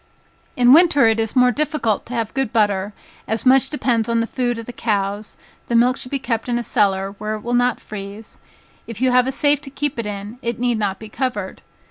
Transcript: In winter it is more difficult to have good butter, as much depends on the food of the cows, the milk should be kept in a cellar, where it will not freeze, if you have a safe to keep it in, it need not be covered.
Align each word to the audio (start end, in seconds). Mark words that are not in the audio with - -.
In 0.57 0.73
winter 0.73 1.05
it 1.05 1.19
is 1.19 1.35
more 1.35 1.51
difficult 1.51 2.07
to 2.07 2.15
have 2.15 2.33
good 2.33 2.51
butter, 2.51 2.91
as 3.27 3.45
much 3.45 3.69
depends 3.69 4.09
on 4.09 4.19
the 4.19 4.25
food 4.25 4.57
of 4.57 4.65
the 4.65 4.73
cows, 4.73 5.37
the 5.67 5.75
milk 5.75 5.95
should 5.95 6.09
be 6.09 6.17
kept 6.17 6.49
in 6.49 6.57
a 6.57 6.63
cellar, 6.63 7.11
where 7.19 7.35
it 7.35 7.41
will 7.41 7.53
not 7.53 7.79
freeze, 7.79 8.39
if 8.87 8.99
you 8.99 9.11
have 9.11 9.27
a 9.27 9.31
safe 9.31 9.61
to 9.61 9.69
keep 9.69 9.99
it 9.99 10.07
in, 10.07 10.39
it 10.41 10.57
need 10.57 10.79
not 10.79 10.97
be 10.97 11.07
covered. 11.07 11.61